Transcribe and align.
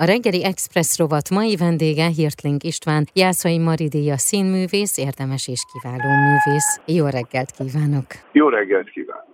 A 0.00 0.04
reggeli 0.04 0.44
Express 0.44 0.98
rovat 0.98 1.30
mai 1.30 1.56
vendége 1.56 2.06
Hirtling 2.06 2.64
István, 2.64 3.04
Jászai 3.12 3.58
Maridéja 3.58 4.16
színművész, 4.16 4.98
érdemes 4.98 5.48
és 5.48 5.62
kiváló 5.72 6.10
művész. 6.26 6.80
Jó 6.86 7.06
reggelt 7.06 7.50
kívánok! 7.50 8.06
Jó 8.32 8.48
reggelt 8.48 8.90
kívánok! 8.90 9.27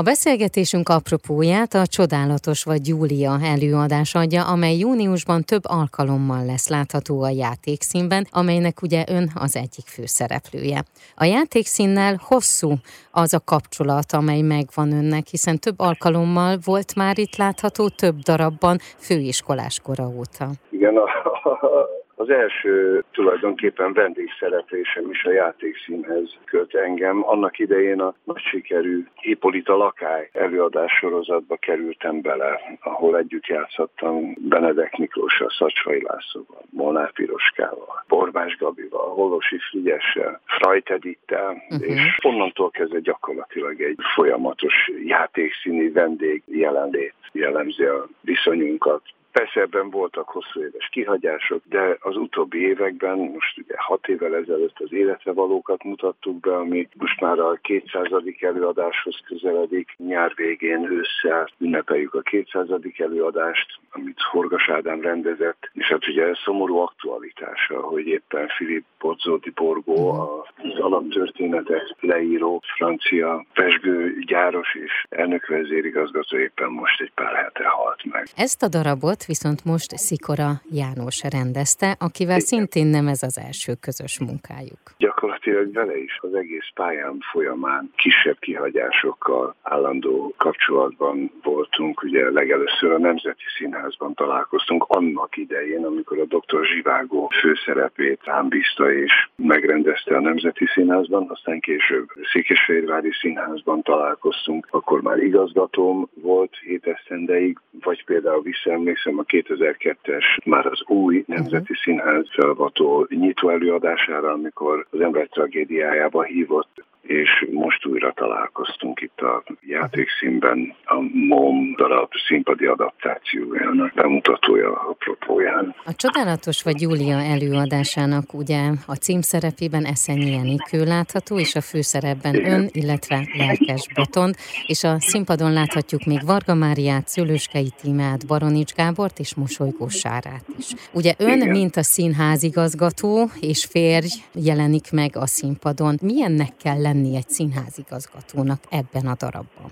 A 0.00 0.02
beszélgetésünk 0.02 0.88
apropóját 0.88 1.74
a 1.74 1.86
Csodálatos 1.86 2.64
vagy 2.64 2.88
Júlia 2.88 3.38
előadás 3.42 4.14
adja, 4.14 4.42
amely 4.44 4.76
júniusban 4.76 5.42
több 5.42 5.62
alkalommal 5.62 6.44
lesz 6.44 6.68
látható 6.68 7.22
a 7.22 7.28
játékszínben, 7.28 8.26
amelynek 8.30 8.82
ugye 8.82 9.04
ön 9.08 9.30
az 9.34 9.56
egyik 9.56 9.86
főszereplője. 9.86 10.82
A 11.16 11.24
játékszínnel 11.24 12.20
hosszú 12.28 12.70
az 13.10 13.34
a 13.34 13.40
kapcsolat, 13.44 14.12
amely 14.12 14.40
megvan 14.40 14.92
önnek, 14.92 15.26
hiszen 15.26 15.58
több 15.58 15.78
alkalommal 15.80 16.56
volt 16.64 16.94
már 16.94 17.18
itt 17.18 17.36
látható, 17.36 17.88
több 17.88 18.16
darabban 18.16 18.76
főiskolás 18.98 19.80
kora 19.80 20.06
óta. 20.18 20.46
Igen, 20.70 20.96
a, 20.96 21.02
a, 21.48 21.99
az 22.20 22.30
első 22.30 23.04
tulajdonképpen 23.12 23.92
vendégszereplésem 23.92 25.10
is 25.10 25.24
a 25.24 25.32
játékszínhez 25.32 26.36
köt 26.44 26.74
engem. 26.74 27.28
Annak 27.28 27.58
idején 27.58 28.00
a 28.00 28.14
nagy 28.24 28.42
sikerű 28.50 29.06
Hippolita 29.14 29.76
Lakály 29.76 30.28
előadás 30.32 30.92
sorozatba 30.92 31.56
kerültem 31.56 32.20
bele, 32.20 32.60
ahol 32.80 33.18
együtt 33.18 33.46
játszottam 33.46 34.34
Benedek 34.38 34.96
Miklóssal, 34.96 35.50
Szacsvai 35.58 36.02
Lászlóval, 36.02 36.62
Molnár 36.70 37.12
Piroskával, 37.12 38.04
Borbás 38.08 38.56
Gabival, 38.56 39.08
Holosi 39.08 39.58
Frigyessel, 39.70 40.40
Frajt 40.44 40.90
Edittel, 40.90 41.62
uh-huh. 41.70 41.90
és 41.90 42.18
onnantól 42.22 42.70
kezdve 42.70 43.00
gyakorlatilag 43.00 43.80
egy 43.80 43.98
folyamatos 44.14 44.90
játékszíni 45.04 45.88
vendég 45.90 46.42
jelenlét 46.46 47.14
jellemzi 47.32 47.84
a 47.84 48.06
viszonyunkat. 48.20 49.02
Persze 49.32 49.60
ebben 49.60 49.90
voltak 49.90 50.28
hosszú 50.28 50.60
éves 50.60 50.88
kihagyások, 50.92 51.62
de 51.64 51.96
az 52.00 52.16
utóbbi 52.16 52.58
években, 52.58 53.18
most 53.18 53.58
ugye 53.58 53.74
hat 53.76 54.08
évvel 54.08 54.36
ezelőtt 54.36 54.78
az 54.78 54.92
életre 54.92 55.32
valókat 55.32 55.84
mutattuk 55.84 56.40
be, 56.40 56.56
ami 56.56 56.88
most 56.98 57.20
már 57.20 57.38
a 57.38 57.58
200. 57.62 58.06
előadáshoz 58.40 59.20
közeledik. 59.26 59.94
Nyár 59.96 60.32
végén 60.34 60.90
ősszel 60.90 61.50
ünnepeljük 61.58 62.14
a 62.14 62.20
200. 62.20 62.68
előadást, 62.96 63.78
amit 63.90 64.20
Horgas 64.30 64.68
Ádám 64.68 65.00
rendezett, 65.00 65.70
és 65.72 65.86
hát 65.86 66.08
ugye 66.08 66.34
szomorú 66.44 66.76
aktualitása, 66.76 67.80
hogy 67.80 68.06
éppen 68.06 68.48
Filip 68.48 68.84
Pozzódi 68.98 69.50
Borgó, 69.50 70.10
az 70.56 70.78
alaptörténetet 70.78 71.96
leíró 72.00 72.62
francia 72.76 73.44
pesgőgyáros 73.52 74.74
és 74.74 75.04
elnökvezérigazgató 75.08 76.36
éppen 76.36 76.70
most 76.70 77.00
egy 77.00 77.12
pár 77.14 77.34
hete 77.34 77.68
halt 77.68 78.04
meg. 78.04 78.26
Ezt 78.36 78.62
a 78.62 78.68
darabot 78.68 79.19
darabot 79.20 79.24
viszont 79.24 79.64
most 79.64 79.96
Szikora 79.96 80.50
János 80.70 81.22
rendezte, 81.32 81.96
akivel 81.98 82.36
Igen. 82.36 82.46
szintén 82.46 82.86
nem 82.86 83.06
ez 83.06 83.22
az 83.22 83.38
első 83.38 83.72
közös 83.80 84.20
munkájuk. 84.20 84.82
Gyakorlatilag 84.98 85.72
vele 85.72 85.98
is 85.98 86.18
az 86.20 86.34
egész 86.34 86.68
pályán 86.74 87.18
folyamán 87.32 87.90
kisebb 87.96 88.38
kihagyásokkal 88.38 89.54
állandó 89.62 90.34
kapcsolatban 90.36 91.30
voltunk. 91.42 92.02
Ugye 92.02 92.30
legelőször 92.30 92.90
a 92.92 92.98
Nemzeti 92.98 93.44
Színházban 93.58 94.14
találkoztunk 94.14 94.84
annak 94.88 95.36
idején, 95.36 95.84
amikor 95.84 96.18
a 96.18 96.24
Dr. 96.24 96.66
Zsivágó 96.66 97.30
főszerepét 97.40 98.20
rám 98.24 98.48
bízta 98.48 98.92
és 98.92 99.28
megrendezte 99.36 100.16
a 100.16 100.20
Nemzeti 100.20 100.66
Színházban, 100.66 101.26
aztán 101.28 101.60
később 101.60 102.08
Székesfehérvári 102.32 103.10
Színházban 103.20 103.82
találkoztunk, 103.82 104.66
akkor 104.70 105.02
már 105.02 105.18
igazgatóm 105.18 106.08
volt 106.14 106.56
hét 106.64 106.86
esztendeig, 106.86 107.58
vagy 107.84 108.04
például 108.04 108.42
visszaemlékszem, 108.42 109.09
emlékszem 109.10 109.18
a 109.18 109.24
2002-es, 109.24 110.44
már 110.44 110.66
az 110.66 110.82
új 110.86 111.24
Nemzeti 111.26 111.74
Színház 111.74 112.26
felvató 112.30 113.06
nyitó 113.10 113.48
előadására, 113.48 114.32
amikor 114.32 114.86
az 114.90 115.00
ember 115.00 115.26
tragédiájába 115.28 116.22
hívott 116.22 116.84
és 117.10 117.46
most 117.50 117.86
újra 117.86 118.12
találkoztunk 118.12 119.00
itt 119.00 119.20
a 119.20 119.42
játékszínben 119.60 120.74
a 120.84 121.00
MOM 121.12 121.74
darab 121.76 122.10
színpadi 122.28 122.64
adaptációjának 122.66 123.94
bemutatója 123.94 124.72
apropóján. 124.72 125.74
A 125.84 125.94
Csodálatos 125.94 126.62
vagy 126.62 126.80
Júlia 126.80 127.18
előadásának 127.18 128.34
ugye 128.34 128.70
a 128.86 128.94
címszerepében 128.94 129.84
Eszenyi 129.84 130.34
Enikő 130.34 130.84
látható, 130.84 131.38
és 131.38 131.54
a 131.54 131.60
főszerepben 131.60 132.34
Igen. 132.34 132.52
ön, 132.52 132.68
illetve 132.72 133.26
Lelkes 133.38 133.86
Botond, 133.94 134.34
és 134.66 134.84
a 134.84 135.00
színpadon 135.00 135.52
láthatjuk 135.52 136.04
még 136.04 136.24
Varga 136.26 136.54
Máriát, 136.54 137.08
Szülőskei 137.08 137.72
Tímát, 137.82 138.26
Baronics 138.26 138.72
Gábort 138.72 139.18
és 139.18 139.34
Mosolygó 139.34 139.88
Sárát 139.88 140.44
is. 140.58 140.66
Ugye 140.92 141.14
ön, 141.18 141.40
Igen. 141.40 141.48
mint 141.48 141.76
a 141.76 141.82
színházigazgató 141.82 143.30
és 143.40 143.64
férj 143.64 144.08
jelenik 144.34 144.92
meg 144.92 145.16
a 145.16 145.26
színpadon. 145.26 145.98
Milyennek 146.02 146.50
kell 146.62 146.80
lenni 146.80 146.98
lenni 147.00 147.16
egy 147.16 147.28
színházigazgatónak 147.28 148.58
ebben 148.70 149.06
a 149.06 149.14
darabban? 149.18 149.70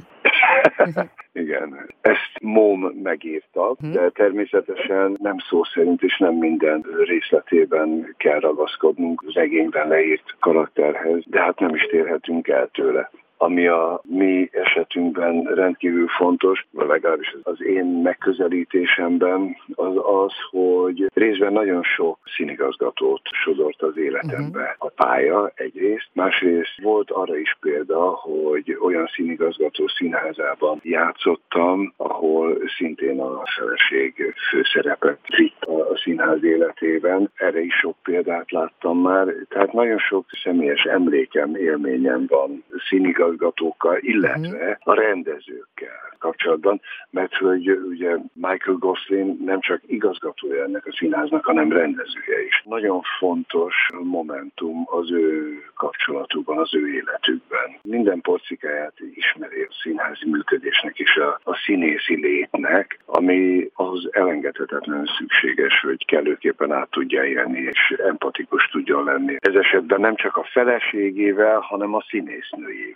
Igen, 1.33 1.95
ezt 2.01 2.33
MOM 2.41 2.81
megírta, 3.03 3.75
hm. 3.79 3.93
de 3.93 4.11
természetesen 4.11 5.17
nem 5.21 5.37
szó 5.49 5.65
szerint 5.65 6.03
és 6.03 6.19
nem 6.19 6.35
minden 6.35 6.87
részletében 7.07 8.15
kell 8.17 8.41
ragaszkodnunk 8.41 9.25
az 9.27 9.37
egényben 9.37 9.89
leírt 9.89 10.37
karakterhez, 10.41 11.23
de 11.27 11.41
hát 11.41 11.59
nem 11.59 11.75
is 11.75 11.83
térhetünk 11.83 12.49
el 12.49 12.69
tőle 12.73 13.11
ami 13.39 13.67
a 13.67 14.01
mi 14.05 14.49
esetünkben 14.53 15.43
rendkívül 15.43 16.09
fontos, 16.09 16.67
vagy 16.71 16.87
legalábbis 16.87 17.37
az 17.43 17.63
én 17.63 17.85
megközelítésemben, 17.85 19.57
az 19.75 19.97
az, 19.97 20.33
hogy 20.51 21.11
részben 21.15 21.53
nagyon 21.53 21.83
sok 21.83 22.19
színigazgatót 22.37 23.21
sodort 23.45 23.83
az 23.83 23.97
életembe 23.97 24.61
uh-huh. 24.61 24.75
a 24.79 24.89
pálya 24.89 25.53
egyrészt, 25.55 26.09
másrészt 26.13 26.81
volt 26.83 27.11
arra 27.11 27.37
is 27.37 27.57
példa, 27.61 28.09
hogy 28.11 28.79
olyan 28.81 29.07
színigazgató 29.15 29.89
színházában 29.89 30.81
játszottam, 30.83 31.93
ahol 31.97 32.59
szintén 32.79 33.21
a 33.21 33.43
feleség 33.57 34.35
főszerepet 34.51 35.19
vitt 35.37 35.63
a 35.65 35.97
színház 35.97 36.45
életében. 36.45 37.31
Erre 37.35 37.61
is 37.61 37.75
sok 37.75 37.97
példát 38.03 38.51
láttam 38.51 38.99
már, 38.99 39.27
tehát 39.49 39.73
nagyon 39.73 39.99
sok 39.99 40.25
személyes 40.43 40.83
emlékem, 40.83 41.55
élményem 41.55 42.27
van 42.29 42.65
színigazgató 42.89 43.28
igazgatókkal, 43.33 43.99
illetve 44.01 44.79
a 44.83 44.95
rendezőkkel 44.95 46.09
kapcsolatban, 46.19 46.81
mert 47.11 47.35
hogy 47.35 47.71
ugye 47.71 48.17
Michael 48.33 48.77
Goslin 48.79 49.39
nem 49.45 49.61
csak 49.61 49.81
igazgatója 49.87 50.65
ennek 50.65 50.87
a 50.87 50.93
színháznak, 50.93 51.45
hanem 51.45 51.73
rendezője 51.73 52.45
is. 52.47 52.63
Nagyon 52.65 53.01
fontos 53.19 53.75
momentum 54.03 54.83
az 54.87 55.11
ő 55.11 55.59
kapcsolatukban, 55.75 56.59
az 56.59 56.75
ő 56.75 56.89
életükben. 56.89 57.77
Minden 57.83 58.21
porcikáját 58.21 58.95
ismeri 59.15 59.63
a 59.63 59.75
színházi 59.83 60.29
működésnek 60.29 60.99
és 60.99 61.17
a, 61.17 61.41
a 61.43 61.55
színészi 61.65 62.17
létnek, 62.17 62.99
ami 63.07 63.71
az 63.75 64.09
elengedhetetlenül 64.11 65.07
szükséges, 65.19 65.81
hogy 65.81 66.05
kellőképpen 66.05 66.73
át 66.73 66.91
tudja 66.91 67.25
élni 67.25 67.59
és 67.59 67.95
empatikus 68.07 68.69
tudjon 68.69 69.05
lenni. 69.05 69.37
Ez 69.39 69.55
esetben 69.55 70.01
nem 70.01 70.17
csak 70.17 70.37
a 70.37 70.49
feleségével, 70.53 71.59
hanem 71.59 71.95
a 71.95 72.05
színésznőjével. 72.09 72.88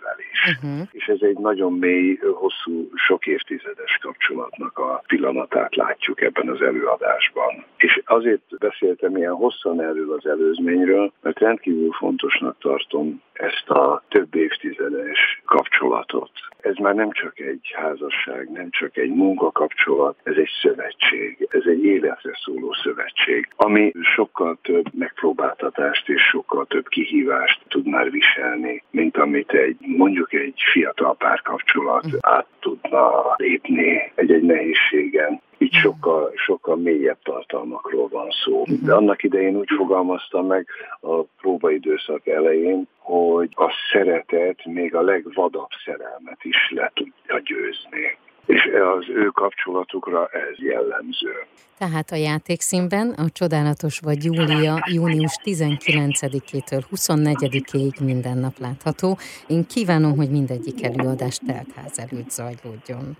Uh-huh. 0.47 0.87
És 0.91 1.05
ez 1.05 1.17
egy 1.21 1.37
nagyon 1.37 1.73
mély, 1.73 2.19
hosszú, 2.33 2.89
sok 2.93 3.27
évtizedes 3.27 3.97
kapcsolatnak 4.01 4.77
a 4.77 5.03
pillanatát 5.07 5.75
látjuk 5.75 6.21
ebben 6.21 6.49
az 6.49 6.61
előadásban. 6.61 7.65
És 7.77 8.01
azért 8.05 8.57
beszéltem 8.59 9.17
ilyen 9.17 9.33
hosszan 9.33 9.81
erről 9.81 10.13
az 10.13 10.25
előzményről, 10.25 11.11
mert 11.21 11.39
rendkívül 11.39 11.91
fontosnak 11.91 12.55
tartom 12.59 13.21
ezt 13.43 13.69
a 13.69 14.03
több 14.09 14.35
évtizedes 14.35 15.41
kapcsolatot. 15.45 16.31
Ez 16.59 16.75
már 16.75 16.95
nem 16.95 17.11
csak 17.11 17.39
egy 17.39 17.71
házasság, 17.75 18.51
nem 18.51 18.69
csak 18.69 18.97
egy 18.97 19.13
munkakapcsolat, 19.13 20.17
ez 20.23 20.35
egy 20.35 20.49
szövetség, 20.61 21.47
ez 21.49 21.63
egy 21.65 21.83
életre 21.83 22.39
szóló 22.43 22.73
szövetség, 22.83 23.47
ami 23.55 23.91
sokkal 24.15 24.57
több 24.61 24.85
megpróbáltatást 24.93 26.09
és 26.09 26.21
sokkal 26.21 26.65
több 26.65 26.87
kihívást 26.87 27.61
tud 27.67 27.87
már 27.87 28.11
viselni, 28.11 28.83
mint 28.89 29.17
amit 29.17 29.51
egy 29.51 29.77
mondjuk 29.79 30.33
egy 30.33 30.61
fiatal 30.71 31.15
párkapcsolat 31.15 32.05
át 32.19 32.47
tudna 32.59 33.33
lépni 33.35 34.11
egy-egy 34.15 34.43
nehézségen 34.43 35.41
így 35.57 35.73
sokkal, 35.73 36.31
sokkal 36.35 36.75
mélyebb 36.75 37.17
tartalmakról 37.23 38.07
van 38.07 38.27
szó. 38.43 38.63
De 38.83 38.93
annak 38.93 39.23
idején 39.23 39.55
úgy 39.55 39.69
fogalmaztam 39.75 40.47
meg 40.47 40.67
a 41.01 41.21
próbaidőszak 41.41 42.27
elején, 42.27 42.87
hogy 43.03 43.49
a 43.55 43.71
szeretet 43.91 44.65
még 44.65 44.95
a 44.95 45.01
legvadabb 45.01 45.69
szerelmet 45.85 46.43
is 46.43 46.69
le 46.69 46.91
tudja 46.93 47.39
győzni 47.39 48.17
és 48.45 48.61
az 48.97 49.09
ő 49.09 49.25
kapcsolatukra 49.25 50.27
ez 50.27 50.57
jellemző. 50.57 51.45
Tehát 51.77 52.11
a 52.11 52.15
játékszínben 52.15 53.09
a 53.09 53.29
Csodálatos 53.29 53.99
vagy 53.99 54.23
Júlia 54.23 54.85
június 54.91 55.39
19-től 55.43 56.83
24-ig 56.91 58.05
minden 58.05 58.37
nap 58.37 58.57
látható. 58.59 59.17
Én 59.47 59.65
kívánom, 59.65 60.15
hogy 60.15 60.29
mindegyik 60.29 60.83
előadást 60.83 61.41
teltház 61.45 61.99
előtt 61.99 62.29
zajlódjon. 62.29 63.17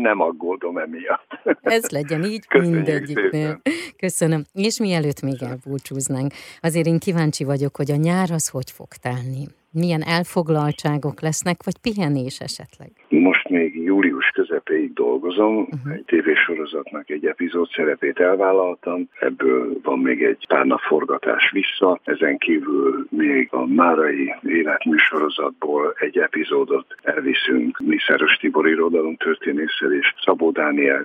Nem 0.00 0.20
aggódom 0.20 0.78
emiatt. 0.78 1.40
Ez 1.60 1.90
legyen 1.90 2.24
így 2.24 2.44
mindegyiknél. 2.52 3.60
Köszönöm. 3.96 4.42
És 4.54 4.78
mielőtt 4.78 5.22
még 5.22 5.42
elbúcsúznánk, 5.42 6.32
azért 6.60 6.86
én 6.86 6.98
kíváncsi 6.98 7.44
vagyok, 7.44 7.76
hogy 7.76 7.90
a 7.90 7.96
nyár 7.96 8.30
az 8.30 8.48
hogy 8.48 8.70
fog 8.70 8.88
telni. 8.88 9.46
Milyen 9.72 10.02
elfoglaltságok 10.02 11.20
lesznek, 11.20 11.62
vagy 11.64 11.78
pihenés 11.78 12.40
esetleg? 12.40 12.90
Most 13.08 13.48
még 13.48 13.79
július 14.00 14.30
közepéig 14.34 14.92
dolgozom, 14.92 15.56
uh-huh. 15.56 15.92
egy 15.92 16.04
tévésorozatnak 16.04 17.10
egy 17.10 17.26
epizód 17.26 17.68
szerepét 17.74 18.18
elvállaltam, 18.18 19.08
ebből 19.18 19.78
van 19.82 19.98
még 19.98 20.22
egy 20.22 20.46
pár 20.48 20.64
nap 20.64 20.80
forgatás 20.80 21.50
vissza, 21.50 22.00
ezen 22.04 22.38
kívül 22.38 23.06
még 23.10 23.48
a 23.50 23.66
Márai 23.66 24.34
életműsorozatból 24.42 25.94
egy 25.98 26.18
epizódot 26.18 26.86
elviszünk 27.02 27.78
Miszáros 27.78 28.36
Tibor 28.36 28.68
irodalom 28.68 29.16
történésszel 29.16 29.92
és 29.92 30.14
Szabó 30.24 30.50
Dániel 30.50 31.04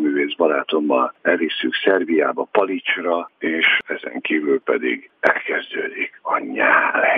művész 0.00 0.34
barátommal. 0.36 1.14
Elviszünk 1.22 1.74
Szerbiába, 1.84 2.48
Palicsra, 2.52 3.30
és 3.38 3.78
ezen 3.86 4.20
kívül 4.20 4.60
pedig 4.60 5.10
elkezdődik 5.20 6.20
a 6.22 6.38
nyár, 6.38 6.73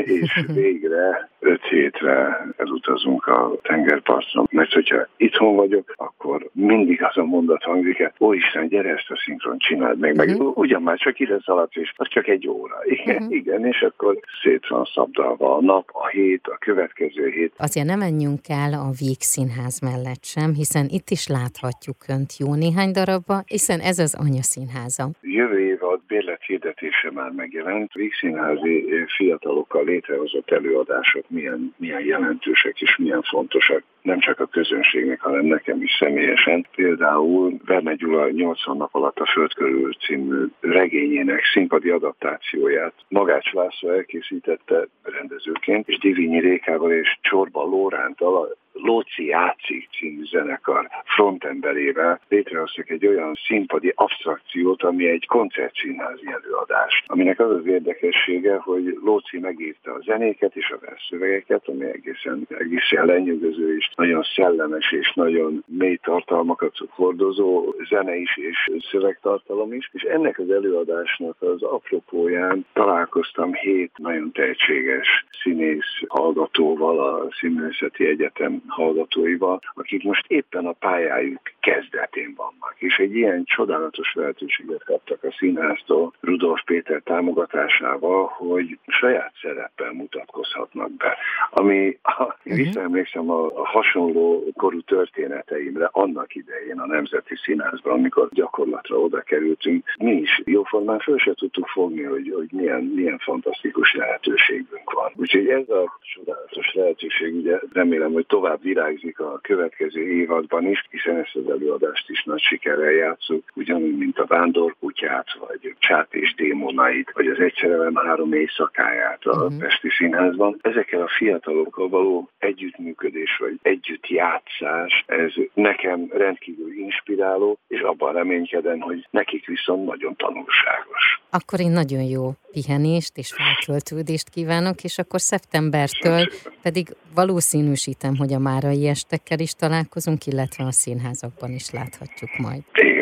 és 0.06 0.44
végre 0.54 1.28
öt 1.38 1.64
hétre 1.64 2.46
elutazunk 2.56 3.26
a 3.26 3.58
tengerpartra, 3.62 4.44
mert 4.50 4.72
hogyha 4.72 5.06
itthon 5.16 5.56
vagyok, 5.56 5.92
akkor 5.96 6.15
mindig 6.52 7.02
az 7.02 7.16
a 7.16 7.24
mondat 7.24 7.62
hangzik 7.62 7.98
el, 7.98 8.12
ó 8.20 8.32
Isten, 8.32 8.68
gyere 8.68 8.88
ezt 8.88 9.10
a 9.10 9.16
szinkron 9.24 9.58
csináld 9.58 9.98
meg, 9.98 10.16
meg 10.16 10.28
uh-huh. 10.28 10.56
ugyan 10.56 10.82
már 10.82 10.98
csak 10.98 11.18
ide 11.18 11.40
szaladsz, 11.44 11.76
és 11.76 11.92
az 11.96 12.08
csak 12.08 12.28
egy 12.28 12.48
óra. 12.48 12.76
Igen, 12.84 13.16
uh-huh. 13.16 13.34
igen, 13.34 13.66
és 13.66 13.82
akkor 13.82 14.18
szét 14.42 14.66
van 14.68 14.84
szabdalva 14.94 15.56
a 15.56 15.60
nap, 15.60 15.88
a 15.92 16.06
hét, 16.06 16.46
a 16.46 16.56
következő 16.58 17.28
hét. 17.28 17.52
Azért 17.56 17.86
nem 17.86 17.98
menjünk 17.98 18.40
el 18.48 18.72
a 18.72 18.90
Víg 18.98 19.20
Színház 19.20 19.80
mellett 19.80 20.24
sem, 20.24 20.54
hiszen 20.54 20.86
itt 20.88 21.10
is 21.10 21.26
láthatjuk 21.28 21.96
Önt 22.08 22.36
jó 22.38 22.54
néhány 22.54 22.90
darabba, 22.92 23.42
hiszen 23.46 23.80
ez 23.80 23.98
az 23.98 24.14
anya 24.24 24.42
színháza. 24.42 25.04
Jövő 25.20 25.60
év 25.66 25.82
a 25.82 26.00
bérlet 26.06 26.42
hirdetése 26.42 27.10
már 27.12 27.30
megjelent. 27.30 27.92
Víg 27.92 28.12
Színházi 28.14 28.84
fiatalokkal 29.16 29.84
létrehozott 29.84 30.50
előadások 30.50 31.24
milyen, 31.28 31.74
milyen 31.76 32.04
jelentősek 32.04 32.80
és 32.80 32.96
milyen 32.96 33.22
fontosak 33.22 33.82
nem 34.06 34.20
csak 34.20 34.40
a 34.40 34.46
közönségnek, 34.46 35.20
hanem 35.20 35.44
nekem 35.44 35.82
is 35.82 35.96
személyesen. 35.98 36.66
Például 36.74 37.56
Verne 37.64 37.94
Gyula 37.94 38.30
80 38.30 38.76
nap 38.76 38.94
alatt 38.94 39.18
a 39.18 39.26
Föld 39.26 39.54
körül 39.54 39.92
című 39.92 40.46
regényének 40.60 41.44
színpadi 41.52 41.90
adaptációját 41.90 42.94
Magács 43.08 43.52
László 43.52 43.90
elkészítette 43.90 44.86
rendezőként, 45.02 45.88
és 45.88 45.98
Divinyi 45.98 46.40
Rékával 46.40 46.92
és 46.92 47.18
Csorba 47.20 47.64
Lóránttal 47.64 48.56
Lóci 48.86 49.26
játszik 49.26 49.88
című 49.98 50.24
zenekar 50.24 50.88
frontemberével 51.04 52.20
létrehoztak 52.28 52.90
egy 52.90 53.06
olyan 53.06 53.32
színpadi 53.46 53.92
abstrakciót, 53.94 54.82
ami 54.82 55.08
egy 55.08 55.26
koncertszínházi 55.26 56.26
előadás, 56.26 57.04
aminek 57.06 57.40
az 57.40 57.50
az 57.50 57.66
érdekessége, 57.66 58.56
hogy 58.56 58.98
Lóci 59.04 59.38
megírta 59.38 59.92
a 59.92 60.00
zenéket 60.04 60.56
és 60.56 60.70
a 60.70 60.78
verszövegeket, 60.80 61.68
ami 61.68 61.84
egészen, 61.84 62.46
egészen 62.58 63.06
lenyűgöző 63.06 63.76
és 63.76 63.90
nagyon 63.94 64.22
szellemes 64.34 64.92
és 64.92 65.12
nagyon 65.14 65.64
mély 65.66 65.96
tartalmakat 65.96 66.74
hordozó 66.88 67.74
zene 67.88 68.16
is 68.16 68.36
és 68.36 68.70
szövegtartalom 68.90 69.72
is, 69.72 69.90
és 69.92 70.02
ennek 70.02 70.38
az 70.38 70.50
előadásnak 70.50 71.36
az 71.38 71.62
apropóján 71.62 72.66
találkoztam 72.72 73.54
hét 73.54 73.92
nagyon 73.96 74.32
tehetséges 74.32 75.26
színész 75.42 76.02
hallgatóval 76.16 76.98
a 76.98 77.28
Színművészeti 77.38 78.06
Egyetem 78.06 78.62
hallgatóival, 78.66 79.60
akik 79.74 80.02
most 80.02 80.24
éppen 80.28 80.66
a 80.66 80.72
pályájuk 80.72 81.40
kezdetén 81.60 82.34
vannak. 82.36 82.74
És 82.76 82.96
egy 82.96 83.14
ilyen 83.16 83.44
csodálatos 83.44 84.14
lehetőséget 84.14 84.84
kaptak 84.84 85.22
a 85.24 85.34
színháztól 85.38 86.12
Rudolf 86.20 86.62
Péter 86.64 87.00
támogatásával, 87.04 88.26
hogy 88.26 88.78
saját 88.86 89.32
szereppel 89.42 89.92
mutatkozhatnak 89.92 90.90
be. 90.92 91.16
Ami, 91.58 91.98
ha 92.02 92.36
én 92.42 92.54
visszaemlékszem 92.54 93.30
a, 93.30 93.44
a 93.44 93.66
hasonló 93.66 94.44
korú 94.56 94.80
történeteimre 94.80 95.88
annak 95.92 96.34
idején 96.34 96.78
a 96.78 96.86
Nemzeti 96.86 97.34
Színházban, 97.36 97.92
amikor 97.92 98.28
gyakorlatra 98.32 98.96
oda 99.00 99.20
kerültünk, 99.20 99.84
mi 99.98 100.12
is 100.12 100.42
jóformán 100.44 100.98
föl 100.98 101.18
se 101.18 101.34
tudtuk 101.34 101.66
fogni, 101.66 102.02
hogy, 102.02 102.32
hogy 102.34 102.48
milyen, 102.50 102.82
milyen 102.82 103.18
fantasztikus 103.18 103.94
lehetőségünk 103.94 104.92
van. 104.92 105.12
Úgyhogy 105.16 105.48
ez 105.48 105.68
a 105.68 105.98
csodálatos 106.14 106.74
lehetőség, 106.74 107.34
ugye 107.34 107.58
remélem, 107.72 108.12
hogy 108.12 108.26
tovább 108.26 108.62
virágzik 108.62 109.20
a 109.20 109.38
következő 109.42 110.00
évadban 110.00 110.66
is, 110.66 110.86
hiszen 110.90 111.16
ezt 111.16 111.36
az 111.36 111.50
előadást 111.50 112.10
is 112.10 112.24
nagy 112.24 112.40
sikerrel 112.40 112.92
játszunk, 112.92 113.42
ugyanúgy, 113.54 113.96
mint 113.96 114.18
a 114.18 114.26
Vándorkutyát, 114.26 115.26
vagy 115.48 115.74
Csát 115.78 116.14
és 116.14 116.34
Démonait, 116.34 117.12
vagy 117.14 117.26
az 117.26 117.38
Egyszerelem 117.38 117.94
három 117.94 118.32
éjszakáját 118.32 119.24
a 119.24 119.30
uh-huh. 119.30 119.58
Pesti 119.58 119.88
Színházban. 119.90 120.56
Ezekkel 120.60 121.00
a 121.00 121.08
fiatalokkal 121.46 121.88
való 121.88 122.28
együttműködés, 122.38 123.36
vagy 123.38 123.58
együttjátszás, 123.62 125.04
ez 125.06 125.32
nekem 125.54 126.08
rendkívül 126.12 126.72
inspiráló, 126.78 127.58
és 127.68 127.80
abban 127.80 128.12
reménykedem, 128.12 128.80
hogy 128.80 129.06
nekik 129.10 129.46
viszont 129.46 129.84
nagyon 129.86 130.16
tanulságos. 130.16 131.20
Akkor 131.30 131.60
én 131.60 131.70
nagyon 131.70 132.02
jó 132.02 132.32
pihenést 132.50 133.16
és 133.16 133.32
feltöltődést 133.32 134.28
kívánok, 134.30 134.84
és 134.84 134.98
akkor 134.98 135.20
szeptembertől 135.20 136.26
pedig 136.62 136.86
valószínűsítem, 137.14 138.16
hogy 138.16 138.32
a 138.32 138.38
márai 138.38 138.88
estekkel 138.88 139.38
is 139.38 139.52
találkozunk, 139.52 140.26
illetve 140.26 140.64
a 140.64 140.72
színházakban 140.72 141.50
is 141.50 141.70
láthatjuk 141.70 142.30
majd. 142.38 142.62
Igen. 142.72 142.95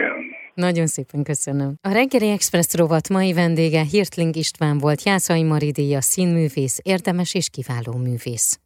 Nagyon 0.55 0.87
szépen 0.87 1.23
köszönöm. 1.23 1.75
A 1.81 1.93
reggeli 1.93 2.29
Express 2.29 2.73
rovat 2.73 3.09
mai 3.09 3.33
vendége 3.33 3.83
Hirtling 3.83 4.37
István 4.37 4.79
volt, 4.79 5.03
Jászai 5.03 5.43
Maridéja 5.43 6.01
színművész, 6.01 6.79
érdemes 6.83 7.35
és 7.35 7.49
kiváló 7.51 7.93
művész. 7.93 8.59